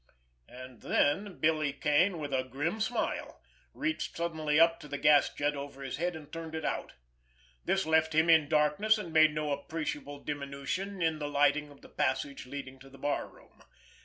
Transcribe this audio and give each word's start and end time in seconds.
And 0.49 0.81
then 0.81 1.37
Billy 1.39 1.71
Kane, 1.73 2.17
with 2.17 2.33
a 2.33 2.43
grim 2.43 2.79
smile, 2.81 3.39
reached 3.71 4.17
suddenly 4.17 4.59
up 4.59 4.79
to 4.79 4.87
the 4.87 4.97
gas 4.97 5.29
jet 5.29 5.55
over 5.55 5.83
his 5.83 5.97
head 5.97 6.15
and 6.15 6.33
turned 6.33 6.55
it 6.55 6.65
out. 6.65 6.93
This 7.65 7.85
left 7.85 8.15
him 8.15 8.27
in 8.27 8.49
darkness 8.49 8.97
and 8.97 9.13
made 9.13 9.31
no 9.35 9.51
appreciable 9.51 10.17
diminution 10.23 11.03
in 11.03 11.19
the 11.19 11.27
lighting 11.29 11.69
of 11.69 11.81
the 11.81 11.87
passage 11.89 12.47
leading 12.47 12.79
to 12.79 12.89
the 12.89 12.97
barroom. 12.97 13.61